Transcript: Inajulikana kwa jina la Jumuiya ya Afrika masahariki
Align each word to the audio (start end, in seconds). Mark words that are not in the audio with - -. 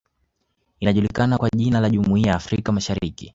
Inajulikana 0.79 1.37
kwa 1.37 1.49
jina 1.55 1.79
la 1.79 1.89
Jumuiya 1.89 2.27
ya 2.29 2.35
Afrika 2.35 2.71
masahariki 2.71 3.29